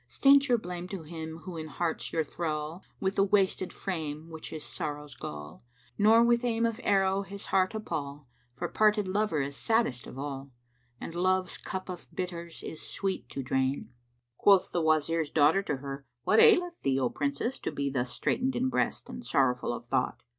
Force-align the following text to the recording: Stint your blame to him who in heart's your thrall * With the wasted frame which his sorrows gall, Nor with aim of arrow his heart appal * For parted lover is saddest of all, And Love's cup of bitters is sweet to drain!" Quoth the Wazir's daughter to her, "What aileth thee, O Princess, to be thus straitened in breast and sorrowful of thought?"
Stint 0.07 0.47
your 0.49 0.57
blame 0.57 0.87
to 0.87 1.03
him 1.03 1.41
who 1.45 1.57
in 1.57 1.67
heart's 1.67 2.11
your 2.11 2.23
thrall 2.23 2.81
* 2.91 2.99
With 2.99 3.17
the 3.17 3.23
wasted 3.23 3.71
frame 3.71 4.31
which 4.31 4.49
his 4.49 4.63
sorrows 4.63 5.13
gall, 5.13 5.63
Nor 5.95 6.23
with 6.23 6.43
aim 6.43 6.65
of 6.65 6.81
arrow 6.83 7.21
his 7.21 7.45
heart 7.53 7.75
appal 7.75 8.25
* 8.41 8.55
For 8.55 8.67
parted 8.67 9.07
lover 9.07 9.41
is 9.41 9.55
saddest 9.55 10.07
of 10.07 10.17
all, 10.17 10.49
And 10.99 11.13
Love's 11.13 11.55
cup 11.59 11.87
of 11.87 12.07
bitters 12.15 12.63
is 12.63 12.81
sweet 12.81 13.29
to 13.29 13.43
drain!" 13.43 13.91
Quoth 14.37 14.71
the 14.71 14.81
Wazir's 14.81 15.29
daughter 15.29 15.61
to 15.61 15.77
her, 15.77 16.07
"What 16.23 16.39
aileth 16.39 16.81
thee, 16.81 16.99
O 16.99 17.07
Princess, 17.11 17.59
to 17.59 17.71
be 17.71 17.91
thus 17.91 18.09
straitened 18.11 18.55
in 18.55 18.69
breast 18.69 19.07
and 19.07 19.23
sorrowful 19.23 19.71
of 19.71 19.85
thought?" 19.85 20.23